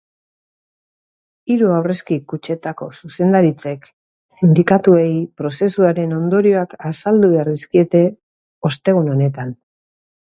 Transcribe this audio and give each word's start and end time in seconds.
Hiru 1.55 1.67
aurrezki-kutxetako 1.79 2.87
zuzendaritzek 3.01 3.85
sindikatuei 4.39 5.11
prozesuaren 5.43 6.17
ondorioak 6.21 6.75
azaldu 6.93 7.31
behar 7.37 7.53
dizkiete 7.55 7.99
sindikatuei 8.03 8.71
ostegun 8.73 9.13
honetan. 9.17 9.55